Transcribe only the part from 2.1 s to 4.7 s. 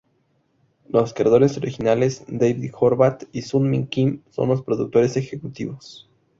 David Horvath y Sun-Min Kim, son los